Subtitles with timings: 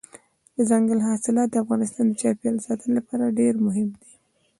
[0.55, 4.11] دځنګل حاصلات د افغانستان د چاپیریال ساتنې لپاره ډېر مهم دي.